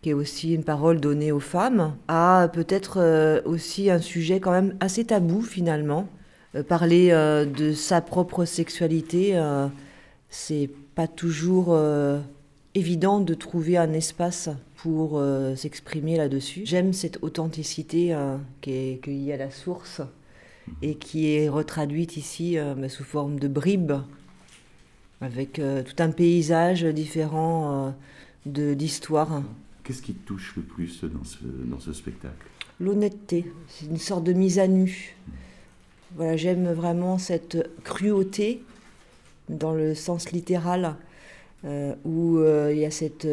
qui 0.04 0.12
est 0.12 0.14
aussi 0.14 0.54
une 0.54 0.64
parole 0.64 1.00
donnée 1.00 1.32
aux 1.32 1.40
femmes, 1.40 1.96
a 2.08 2.50
peut-être 2.54 3.42
aussi 3.46 3.90
un 3.90 4.00
sujet 4.00 4.40
quand 4.40 4.52
même 4.52 4.76
assez 4.80 5.06
tabou 5.06 5.42
finalement. 5.42 6.08
Euh, 6.56 6.64
parler 6.64 7.10
euh, 7.12 7.46
de 7.46 7.74
sa 7.74 8.02
propre 8.02 8.46
sexualité, 8.46 9.32
euh, 9.36 9.68
c'est 10.30 10.70
pas 10.96 11.08
toujours 11.08 11.68
euh, 11.70 12.20
évident 12.76 13.20
de 13.20 13.34
trouver 13.34 13.78
un 13.78 13.94
espace 13.94 14.50
pour 14.78 15.18
euh, 15.18 15.56
s'exprimer 15.56 16.18
là-dessus. 16.18 16.62
J'aime 16.66 16.94
cette 16.94 17.20
authenticité 17.24 18.14
euh, 18.14 18.38
qui 18.62 18.72
est 18.72 19.02
cueillie 19.02 19.34
à 19.34 19.38
la 19.38 19.52
source 19.52 20.02
et 20.82 20.96
qui 20.96 21.34
est 21.34 21.50
retraduite 21.50 22.18
ici 22.18 22.58
euh, 22.58 22.88
sous 22.88 23.04
forme 23.04 23.40
de 23.40 23.48
bribes, 23.48 23.94
avec 25.20 25.60
euh, 25.60 25.82
tout 25.84 26.02
un 26.02 26.12
paysage 26.12 26.84
différent 26.84 27.96
de- 28.46 28.74
d'histoires. 28.76 29.42
Qu'est-ce 29.84 30.02
qui 30.02 30.14
te 30.14 30.28
touche 30.28 30.54
le 30.58 30.62
plus 30.62 31.04
dans 31.04 31.24
ce, 31.24 31.40
dans 31.44 31.80
ce 31.80 31.94
spectacle? 31.94 32.46
L'honnêteté, 32.80 33.52
c'est 33.70 33.88
une 33.88 33.98
sorte 33.98 34.24
de 34.26 34.34
mise 34.34 34.60
à 34.60 34.68
nu. 34.68 35.16
Voilà, 36.16 36.38
j'aime 36.38 36.72
vraiment 36.72 37.18
cette 37.18 37.58
cruauté 37.84 38.64
dans 39.50 39.74
le 39.74 39.96
sens 39.96 40.32
littéral, 40.32 40.96
où 41.64 42.40
il 42.70 42.78
y 42.78 42.86
a 42.86 42.92
cette, 42.92 43.28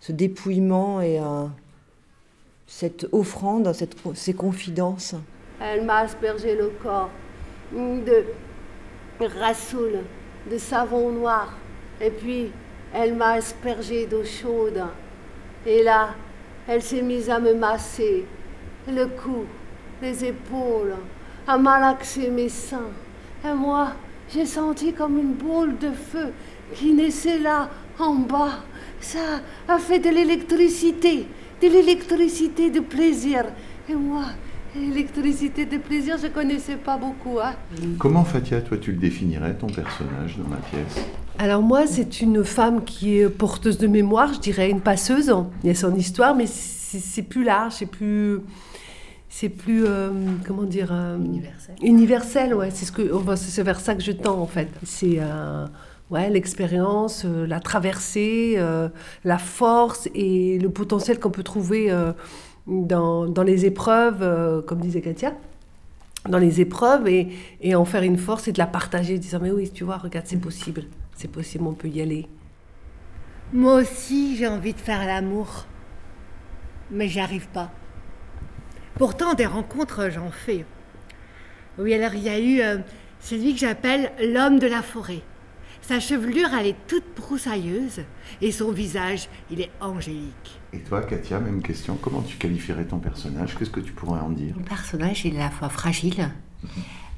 ce 0.00 0.12
dépouillement 0.12 1.00
et 1.00 1.20
euh, 1.20 1.46
cette 2.66 3.06
offrande, 3.12 3.72
ces 4.14 4.34
confidences. 4.34 5.14
Elle 5.60 5.84
m'a 5.84 5.98
aspergé 5.98 6.56
le 6.56 6.72
corps 6.82 7.10
de 7.72 8.24
rassoul, 9.38 9.98
de 10.50 10.58
savon 10.58 11.12
noir. 11.12 11.54
Et 12.00 12.10
puis, 12.10 12.50
elle 12.94 13.14
m'a 13.14 13.32
aspergé 13.32 14.06
d'eau 14.06 14.24
chaude. 14.24 14.82
Et 15.66 15.82
là, 15.82 16.14
elle 16.66 16.82
s'est 16.82 17.02
mise 17.02 17.28
à 17.28 17.38
me 17.38 17.54
masser 17.54 18.24
le 18.88 19.06
cou, 19.06 19.44
les 20.00 20.24
épaules, 20.24 20.94
à 21.46 21.58
malaxer 21.58 22.30
mes 22.30 22.48
seins. 22.48 22.90
Et 23.44 23.52
moi, 23.52 23.92
j'ai 24.32 24.46
senti 24.46 24.92
comme 24.92 25.18
une 25.18 25.34
boule 25.34 25.76
de 25.78 25.90
feu 25.90 26.32
qui 26.74 26.92
naissait 26.92 27.38
là, 27.38 27.68
en 27.98 28.14
bas. 28.14 28.60
Ça 29.00 29.40
a 29.68 29.78
fait 29.78 29.98
de 29.98 30.10
l'électricité, 30.10 31.26
de 31.62 31.68
l'électricité 31.68 32.70
de 32.70 32.80
plaisir. 32.80 33.44
Et 33.88 33.94
moi, 33.94 34.24
l'électricité 34.76 35.64
de 35.64 35.78
plaisir, 35.78 36.16
je 36.22 36.28
connaissais 36.28 36.76
pas 36.76 36.96
beaucoup. 36.96 37.38
Hein. 37.42 37.54
Comment 37.98 38.24
Fatia, 38.24 38.60
toi 38.60 38.76
tu 38.78 38.92
le 38.92 38.98
définirais, 38.98 39.54
ton 39.54 39.68
personnage 39.68 40.36
dans 40.38 40.50
la 40.50 40.60
pièce? 40.60 41.04
Alors 41.38 41.62
moi, 41.62 41.86
c'est 41.86 42.20
une 42.20 42.44
femme 42.44 42.84
qui 42.84 43.18
est 43.18 43.28
porteuse 43.28 43.78
de 43.78 43.86
mémoire, 43.86 44.34
je 44.34 44.40
dirais 44.40 44.70
une 44.70 44.80
passeuse. 44.82 45.34
Il 45.64 45.68
y 45.68 45.70
a 45.70 45.74
son 45.74 45.94
histoire, 45.94 46.34
mais 46.34 46.46
c'est 46.46 47.22
plus 47.22 47.44
large, 47.44 47.72
c'est 47.78 47.86
plus 47.86 48.40
c'est 49.32 49.48
plus 49.48 49.84
euh, 49.86 50.10
comment 50.44 50.64
dire 50.64 50.88
euh, 50.90 51.16
Universel. 51.16 51.76
universel 51.82 52.52
ouais 52.52 52.70
c'est 52.72 52.84
ce 52.84 52.90
que 52.90 53.14
enfin, 53.14 53.36
c'est 53.36 53.62
vers 53.62 53.78
ça 53.78 53.94
que 53.94 54.02
je 54.02 54.10
tends 54.10 54.40
en 54.40 54.46
fait 54.46 54.68
c'est 54.82 55.18
euh, 55.20 55.66
ouais 56.10 56.28
l'expérience 56.30 57.24
euh, 57.24 57.46
la 57.46 57.60
traversée 57.60 58.54
euh, 58.56 58.88
la 59.24 59.38
force 59.38 60.08
et 60.14 60.58
le 60.58 60.70
potentiel 60.70 61.18
qu'on 61.18 61.30
peut 61.30 61.42
trouver 61.42 61.90
euh, 61.90 62.12
dans, 62.66 63.26
dans 63.26 63.42
les 63.42 63.64
épreuves 63.64 64.64
comme 64.66 64.80
disait 64.80 65.00
Katia 65.00 65.32
dans 66.28 66.38
les 66.38 66.60
épreuves 66.60 67.08
et, 67.08 67.28
et 67.60 67.74
en 67.74 67.84
faire 67.84 68.02
une 68.02 68.18
force 68.18 68.48
et 68.48 68.52
de 68.52 68.58
la 68.58 68.66
partager 68.66 69.18
disant 69.18 69.38
mais 69.40 69.50
oui 69.50 69.70
tu 69.70 69.84
vois 69.84 69.96
regarde 69.96 70.26
c'est 70.26 70.40
possible 70.40 70.84
c'est 71.14 71.30
possible 71.30 71.64
on 71.66 71.74
peut 71.74 71.88
y 71.88 72.00
aller 72.00 72.28
Moi 73.52 73.74
aussi, 73.74 74.36
j'ai 74.36 74.46
envie 74.46 74.72
de 74.72 74.78
faire 74.78 75.04
l'amour. 75.04 75.66
Mais 76.92 77.08
j'y 77.08 77.18
arrive 77.18 77.48
pas. 77.48 77.70
Pourtant, 78.94 79.34
des 79.34 79.46
rencontres, 79.46 80.08
j'en 80.08 80.30
fais. 80.30 80.64
Oui, 81.78 81.92
alors 81.94 82.14
il 82.14 82.22
y 82.22 82.28
a 82.28 82.40
eu 82.40 82.80
celui 83.18 83.52
que 83.54 83.58
j'appelle 83.58 84.12
l'homme 84.20 84.60
de 84.60 84.68
la 84.68 84.82
forêt. 84.82 85.22
Sa 85.82 85.98
chevelure, 85.98 86.48
elle 86.58 86.68
est 86.68 86.76
toute 86.86 87.04
broussailleuse 87.16 88.00
et 88.40 88.52
son 88.52 88.70
visage, 88.70 89.28
il 89.50 89.60
est 89.60 89.70
angélique. 89.80 90.60
Et 90.72 90.78
toi, 90.78 91.02
Katia, 91.02 91.40
même 91.40 91.62
question. 91.62 91.96
Comment 92.00 92.22
tu 92.22 92.36
qualifierais 92.36 92.84
ton 92.84 92.98
personnage? 92.98 93.56
Qu'est-ce 93.58 93.70
que 93.70 93.80
tu 93.80 93.92
pourrais 93.92 94.20
en 94.20 94.30
dire? 94.30 94.54
Mon 94.56 94.62
personnage, 94.64 95.24
il 95.24 95.34
est 95.34 95.40
à 95.40 95.44
la 95.44 95.50
fois 95.50 95.68
fragile, 95.68 96.30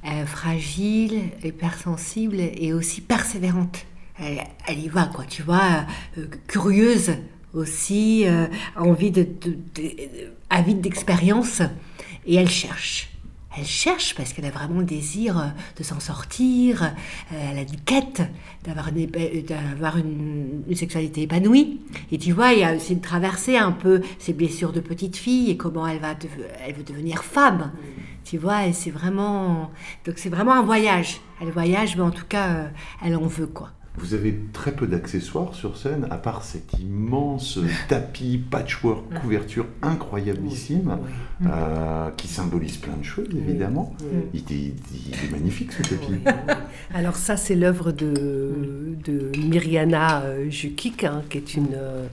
euh, 0.07 0.25
fragile, 0.27 1.21
hypersensible 1.45 2.37
et 2.41 2.73
aussi 2.73 3.03
persévérante. 3.03 3.85
Elle, 4.19 4.43
elle 4.67 4.79
y 4.79 4.89
va, 4.89 5.07
quoi, 5.07 5.25
tu 5.25 5.43
vois, 5.43 5.85
euh, 6.17 6.27
curieuse 6.47 7.13
aussi, 7.53 8.23
euh, 8.27 8.47
envie 8.77 9.11
de, 9.11 9.23
de- 9.25 9.59
de- 9.75 9.93
avide 10.49 10.81
d'expérience, 10.81 11.61
et 12.25 12.37
elle 12.37 12.49
cherche. 12.49 13.11
Elle 13.57 13.67
cherche 13.67 14.15
parce 14.15 14.33
qu'elle 14.33 14.47
a 14.47 14.51
vraiment 14.51 14.81
le 14.81 14.87
désir 14.87 15.39
euh, 15.39 15.43
de 15.79 15.83
s'en 15.83 16.01
sortir, 16.01 16.83
euh, 16.85 17.51
elle 17.51 17.59
a 17.59 17.63
une 17.63 17.81
quête 17.85 18.23
d'avoir 18.65 18.89
une, 18.89 18.99
épa- 19.07 19.45
d'avoir 19.47 19.99
une- 19.99 20.63
une 20.69 20.75
sexualité 20.77 21.23
épanouie. 21.23 21.81
Et 22.11 22.19
tu 22.19 22.33
vois, 22.33 22.53
il 22.55 22.61
y 22.61 22.65
a 22.65 22.75
aussi 22.75 22.95
une 22.95 23.01
traversée 23.03 23.59
un 23.59 23.73
peu 23.73 24.01
ses 24.19 24.33
blessures 24.33 24.73
de 24.73 24.81
petite 24.81 25.17
fille 25.17 25.51
et 25.51 25.57
comment 25.59 25.87
elle, 25.87 25.99
va 25.99 26.15
elle 26.67 26.75
veut 26.75 26.83
devenir 26.83 27.25
femme. 27.25 27.73
Tu 28.25 28.39
vois, 28.39 28.73
c'est 28.73 28.91
vraiment... 28.91 29.71
Donc 30.07 30.15
c'est 30.17 30.31
vraiment 30.31 30.53
un 30.55 30.63
voyage. 30.63 31.21
Elle 31.41 31.51
voyage, 31.51 31.97
mais 31.97 32.03
en 32.03 32.11
tout 32.11 32.25
cas, 32.27 32.49
euh, 32.51 32.69
elle 33.05 33.17
en 33.17 33.27
veut, 33.27 33.49
quoi. 33.49 33.71
Vous 33.97 34.15
avez 34.15 34.35
très 34.55 34.73
peu 34.73 34.87
d'accessoires 34.87 35.55
sur 35.55 35.77
scène, 35.77 36.07
à 36.11 36.17
part 36.17 36.45
cet 36.45 36.79
immense 36.79 37.59
tapis, 37.89 38.43
patchwork, 38.51 39.03
couverture 39.21 39.67
incroyablissime, 39.83 40.99
euh, 41.45 42.11
qui 42.17 42.27
symbolise 42.27 42.79
plein 42.79 42.97
de 42.97 43.05
choses, 43.05 43.29
évidemment. 43.37 43.95
Il, 44.33 44.41
est, 44.41 44.73
il 44.95 45.15
est 45.27 45.31
magnifique, 45.31 45.73
ce 45.73 45.83
tapis. 45.83 46.15
Alors 46.95 47.17
ça, 47.17 47.37
c'est 47.37 47.55
l'œuvre 47.55 47.93
de, 47.93 48.97
de 49.05 49.31
Myriana 49.39 50.23
euh, 50.23 50.49
Jukic, 50.49 51.05
hein, 51.05 51.23
qui 51.29 51.39
est 51.39 51.55
une, 51.55 51.75
euh, 51.75 52.07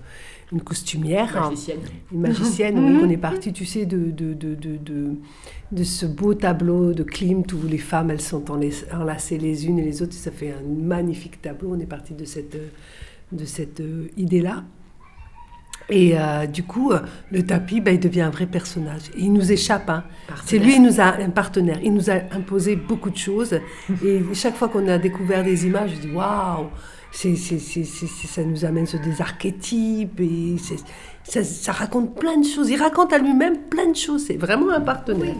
une 0.52 0.62
costumière. 0.62 1.38
hein, 1.38 1.50
Magicienne. 1.50 1.80
une 2.12 2.22
magicienne, 2.22 2.80
oui. 2.98 3.02
On 3.04 3.10
est 3.10 3.18
parti, 3.18 3.54
tu 3.54 3.66
sais, 3.66 3.86
de, 3.86 4.12
de, 4.12 4.34
de, 4.34 4.56
de, 4.56 4.78
de, 4.78 5.12
de 5.72 5.84
ce 5.84 6.06
beau 6.06 6.34
tableau 6.34 6.94
de 6.94 7.04
Klimt 7.04 7.46
où 7.54 7.68
les 7.68 7.78
femmes, 7.78 8.10
elles 8.12 8.22
sont 8.22 8.44
enlacées, 8.52 9.38
les 9.38 9.68
unes 9.68 9.80
et 9.80 9.84
les 9.86 10.02
autres. 10.02 10.14
Ça 10.14 10.32
fait 10.32 10.52
un 10.52 10.62
magnifique 10.68 11.42
tableau. 11.42 11.74
On 11.76 11.80
est 11.80 11.86
parti 11.86 12.14
de 12.14 12.26
cette, 12.26 12.58
de 13.32 13.46
cette 13.46 13.80
euh, 13.80 14.08
idée-là. 14.18 14.64
Et 15.92 16.20
euh, 16.20 16.46
du 16.46 16.64
coup, 16.64 16.92
euh, 16.92 17.00
le 17.32 17.44
tapis, 17.44 17.82
ben, 17.82 17.96
il 17.96 18.00
devient 18.00 18.22
un 18.22 18.30
vrai 18.30 18.46
personnage. 18.46 19.10
Et 19.16 19.22
il 19.22 19.34
nous 19.34 19.52
échappe. 19.52 19.90
Hein. 19.90 20.04
C'est 20.46 20.60
lui, 20.60 20.76
il 20.76 20.84
nous 20.84 21.00
a 21.02 21.16
un 21.16 21.30
partenaire. 21.32 21.80
Il 21.84 21.94
nous 21.96 22.10
a 22.12 22.14
imposé 22.32 22.76
beaucoup 22.76 23.10
de 23.10 23.18
choses. 23.18 23.60
Et 24.06 24.22
chaque 24.34 24.56
fois 24.56 24.70
qu'on 24.70 24.88
a 24.88 25.00
découvert 25.00 25.44
des 25.44 25.66
images, 25.66 25.92
je 25.96 26.08
dis 26.08 26.12
waouh, 26.14 26.68
c'est, 27.12 27.36
c'est, 27.36 27.60
c'est, 27.60 27.84
c'est- 27.84 28.08
c'est- 28.08 28.28
ça 28.28 28.44
nous 28.44 28.66
amène 28.66 28.86
sur 28.86 29.00
des 29.00 29.22
archétypes. 29.22 30.20
Et 30.20 30.56
c'est- 30.62 30.84
ça, 31.24 31.44
ça 31.44 31.72
raconte 31.72 32.16
plein 32.20 32.38
de 32.38 32.46
choses. 32.46 32.70
Il 32.70 32.78
raconte 32.82 33.14
à 33.14 33.18
lui-même 33.18 33.58
plein 33.70 33.88
de 33.90 33.96
choses. 33.96 34.26
C'est 34.28 34.38
vraiment 34.38 34.70
un 34.72 34.82
partenaire. 34.82 35.36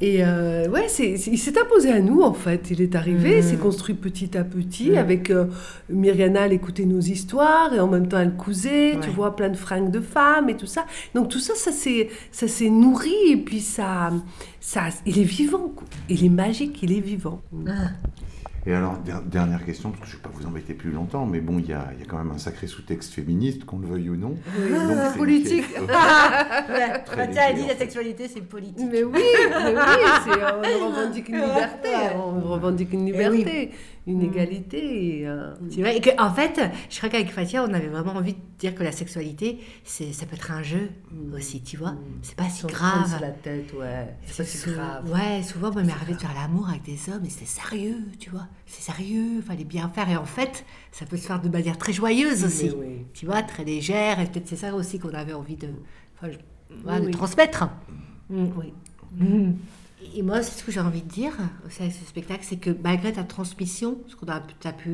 Et 0.00 0.24
euh, 0.24 0.68
ouais, 0.70 0.86
c'est, 0.88 1.16
c'est- 1.18 1.30
il 1.30 1.36
s'est 1.38 1.58
imposé 1.58 1.90
à 1.90 2.00
nous 2.00 2.22
en 2.22 2.32
fait. 2.32 2.70
Il 2.70 2.80
est 2.80 2.94
arrivé, 2.94 3.38
il 3.38 3.44
s'est 3.44 3.56
construit 3.56 3.94
petit 3.94 4.36
à 4.38 4.44
petit 4.44 4.96
avec 4.96 5.30
euh, 5.30 5.46
Myriana, 5.90 6.46
elle 6.46 6.54
écoutait 6.54 6.86
nos 6.86 7.00
histoires 7.00 7.72
et 7.74 7.80
en 7.80 7.86
même 7.86 8.08
temps 8.08 8.18
elle 8.20 8.34
cousait, 8.36 8.92
tu 9.02 9.08
Ouais. 9.08 9.14
vois, 9.14 9.36
plein 9.36 9.50
de 9.50 9.56
fringues 9.56 9.90
de 9.90 10.00
femmes 10.00 10.48
et 10.48 10.56
tout 10.56 10.66
ça. 10.66 10.86
Donc 11.14 11.28
tout 11.28 11.38
ça, 11.40 11.54
ça 11.54 11.72
s'est, 11.72 12.08
ça 12.32 12.48
s'est 12.48 12.70
nourri 12.70 13.14
et 13.32 13.36
puis 13.36 13.60
ça, 13.60 14.10
ça, 14.66 14.88
il 15.06 15.16
est 15.20 15.22
vivant. 15.24 15.68
quoi. 15.76 15.86
Il 16.08 16.24
est 16.24 16.28
magique, 16.28 16.82
il 16.82 16.90
est 16.92 17.00
vivant. 17.00 17.40
Et 18.68 18.72
alors, 18.74 18.98
der- 18.98 19.22
dernière 19.22 19.64
question, 19.64 19.90
parce 19.90 20.00
que 20.02 20.08
je 20.08 20.14
ne 20.14 20.16
vais 20.16 20.22
pas 20.28 20.30
vous 20.34 20.44
embêter 20.44 20.74
plus 20.74 20.90
longtemps, 20.90 21.24
mais 21.24 21.38
bon, 21.38 21.60
il 21.60 21.66
y 21.68 21.72
a, 21.72 21.86
y 22.00 22.02
a 22.02 22.04
quand 22.04 22.18
même 22.18 22.32
un 22.32 22.38
sacré 22.38 22.66
sous-texte 22.66 23.12
féministe, 23.12 23.64
qu'on 23.64 23.78
le 23.78 23.86
veuille 23.86 24.10
ou 24.10 24.16
non. 24.16 24.30
Donc, 24.30 24.38
c'est 24.56 25.12
une 25.12 25.18
politique. 25.18 25.68
question- 25.68 25.82
Ouais, 25.86 27.02
Très 27.04 27.16
Katia 27.16 27.42
a 27.44 27.50
léger, 27.52 27.62
dit 27.62 27.68
la 27.68 27.76
sexualité, 27.76 28.26
c'est 28.26 28.40
politique. 28.40 28.88
Mais 28.90 29.04
oui, 29.04 29.20
mais 29.54 29.72
oui, 29.72 30.72
on 30.82 30.86
revendique 30.88 31.28
une 31.28 31.36
liberté, 31.46 31.88
on 32.16 32.40
revendique 32.40 32.92
une 32.92 33.06
liberté, 33.06 33.70
une 34.06 34.22
égalité. 34.22 35.18
et, 35.20 35.26
euh, 35.28 35.52
Tu 35.70 35.80
vois, 35.80 35.92
et 35.92 36.00
que, 36.00 36.10
en 36.20 36.32
fait, 36.32 36.60
je 36.90 36.96
crois 36.98 37.08
qu'avec 37.08 37.30
Fatia, 37.30 37.64
on 37.64 37.72
avait 37.74 37.88
vraiment 37.88 38.12
envie 38.12 38.34
de 38.34 38.38
dire 38.58 38.74
que 38.74 38.84
la 38.84 38.92
sexualité, 38.92 39.58
c'est, 39.84 40.12
ça 40.12 40.26
peut 40.26 40.36
être 40.36 40.50
un 40.52 40.62
jeu 40.62 40.90
aussi, 41.34 41.60
tu 41.62 41.76
vois. 41.76 41.94
C'est 42.22 42.36
pas 42.36 42.48
si 42.48 42.60
sans 42.62 42.68
grave. 42.68 43.08
sur 43.08 43.20
la 43.20 43.30
tête, 43.30 43.72
ouais. 43.78 44.14
C'est 44.26 44.36
pas 44.36 44.44
si 44.48 44.58
sou- 44.58 44.70
grave. 44.72 45.10
Ouais, 45.12 45.42
souvent, 45.42 45.72
moi, 45.72 45.82
m'est 45.82 45.92
arrivé 45.92 46.14
de 46.14 46.20
faire 46.20 46.34
l'amour 46.34 46.68
avec 46.68 46.82
des 46.84 46.98
hommes 47.12 47.24
et 47.24 47.30
c'était 47.30 47.46
sérieux, 47.46 47.98
tu 48.20 48.30
vois. 48.30 48.46
C'est 48.66 48.82
sérieux, 48.82 49.40
fallait 49.42 49.64
bien 49.64 49.88
faire. 49.88 50.08
Et 50.08 50.16
en 50.16 50.24
fait, 50.24 50.64
ça 50.92 51.04
peut 51.04 51.16
se 51.16 51.26
faire 51.26 51.40
de 51.40 51.48
manière 51.48 51.76
très 51.76 51.92
joyeuse 51.92 52.44
aussi. 52.44 52.70
Oui. 52.78 53.04
Tu 53.12 53.26
vois, 53.26 53.42
très 53.42 53.64
légère. 53.64 54.20
Et 54.20 54.26
peut-être 54.26 54.46
c'est 54.48 54.56
ça 54.56 54.74
aussi 54.74 54.98
qu'on 55.00 55.14
avait 55.14 55.32
envie 55.34 55.56
de, 55.56 55.68
enfin, 56.16 56.32
je- 56.32 56.76
voilà, 56.84 56.98
Oui, 56.98 57.02
de 57.02 57.06
oui. 57.08 57.12
transmettre. 57.12 57.68
Mm. 58.30 58.46
Oui. 58.56 58.72
Et 60.14 60.22
moi, 60.22 60.42
c'est 60.42 60.60
ce 60.60 60.64
que 60.64 60.70
j'ai 60.70 60.80
envie 60.80 61.00
de 61.00 61.08
dire 61.08 61.32
aussi 61.66 61.80
avec 61.82 61.94
ce 61.94 62.04
spectacle, 62.06 62.40
c'est 62.42 62.56
que 62.58 62.68
malgré 62.84 63.12
ta 63.14 63.24
transmission, 63.24 63.96
ce 64.08 64.14
qu'on 64.14 64.26
a, 64.30 64.42
t'as 64.60 64.72
pu 64.72 64.90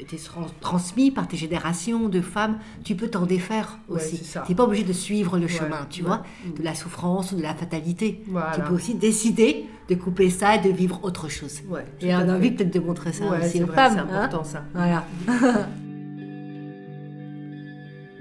été 0.00 0.16
trans- 0.16 0.46
transmis 0.60 1.12
par 1.12 1.28
tes 1.28 1.36
générations 1.36 2.08
de 2.08 2.20
femmes, 2.20 2.58
tu 2.84 2.96
peux 2.96 3.06
t'en 3.08 3.24
défaire 3.24 3.78
Ouais, 3.88 3.96
aussi. 3.96 4.16
c'est 4.16 4.24
ça. 4.24 4.42
Tu 4.44 4.50
n'es 4.52 4.56
pas 4.56 4.64
obligé 4.64 4.82
de 4.82 4.92
suivre 4.92 5.36
le 5.38 5.44
Ouais, 5.44 5.48
chemin, 5.48 5.86
tu 5.88 6.02
ouais. 6.02 6.08
vois, 6.08 6.24
Mm. 6.44 6.54
de 6.58 6.62
la 6.64 6.74
souffrance 6.74 7.30
ou 7.32 7.36
de 7.36 7.42
la 7.42 7.54
fatalité. 7.54 8.22
Voilà. 8.26 8.50
Tu 8.56 8.60
peux 8.62 8.74
aussi 8.74 8.94
décider 8.96 9.66
de 9.88 9.94
couper 9.94 10.28
ça 10.28 10.56
et 10.56 10.60
de 10.60 10.70
vivre 10.70 10.98
autre 11.04 11.28
chose. 11.28 11.60
Ouais, 11.68 11.84
et 12.00 12.12
on 12.14 12.18
a 12.28 12.34
envie 12.36 12.50
peut-être 12.50 12.74
de 12.74 12.80
montrer 12.80 13.12
ça 13.12 13.24
Ouais, 13.30 13.38
aussi 13.38 13.58
c'est 13.58 13.62
aux 13.62 13.66
vrai, 13.66 13.76
femmes. 13.76 13.92
c'est 13.94 14.00
hein. 14.00 14.22
important, 14.24 14.44
ça. 14.44 14.64
Voilà. 14.74 15.06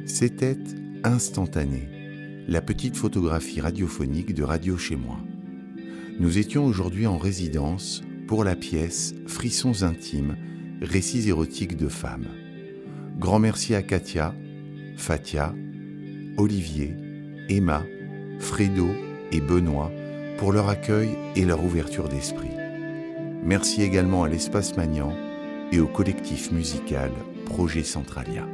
C'était 0.06 0.58
Instantané, 1.04 2.46
la 2.48 2.62
petite 2.62 2.96
photographie 2.96 3.60
radiophonique 3.62 4.34
de 4.36 4.44
Radio 4.44 4.78
Chez 4.78 4.96
Moi. 4.96 5.18
Nous 6.22 6.38
étions 6.38 6.68
aujourd'hui 6.68 7.08
en 7.08 7.18
résidence 7.18 8.04
pour 8.28 8.44
la 8.44 8.56
pièce 8.56 9.16
Frissons 9.26 9.82
intimes, 9.82 10.38
récits 10.80 11.28
érotiques 11.28 11.76
de 11.76 11.88
femmes. 11.88 12.28
Grand 13.18 13.40
merci 13.40 13.74
à 13.74 13.82
Katia, 13.82 14.36
Fatia, 14.98 15.56
Olivier, 16.38 16.96
Emma, 17.50 17.84
Fredo 18.38 18.90
et 19.32 19.42
Benoît 19.42 19.92
pour 20.38 20.52
leur 20.52 20.70
accueil 20.70 21.10
et 21.36 21.44
leur 21.44 21.64
ouverture 21.64 22.08
d'esprit. 22.08 22.54
Merci 23.44 23.82
également 23.82 24.24
à 24.24 24.30
l'Espace 24.30 24.78
Magnan 24.78 25.16
et 25.72 25.80
au 25.80 25.88
collectif 25.88 26.52
musical 26.52 27.10
Projet 27.48 27.82
Centralia. 27.82 28.46